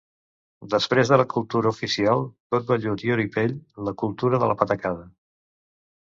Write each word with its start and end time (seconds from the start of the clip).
Després 0.69 1.11
de 1.11 1.19
la 1.21 1.25
cultura 1.33 1.69
oficial, 1.77 2.23
tot 2.55 2.73
vellut 2.73 3.05
i 3.09 3.13
oripell, 3.17 3.55
la 3.91 3.95
cultura 4.05 4.43
de 4.47 4.51
la 4.55 4.59
patacada. 4.65 5.07